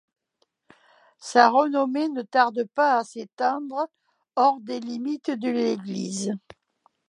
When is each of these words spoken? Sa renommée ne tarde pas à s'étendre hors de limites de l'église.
Sa 1.19 1.51
renommée 1.51 2.09
ne 2.09 2.23
tarde 2.23 2.65
pas 2.73 2.97
à 2.97 3.03
s'étendre 3.03 3.87
hors 4.35 4.59
de 4.59 4.73
limites 4.73 5.29
de 5.29 5.47
l'église. 5.49 6.33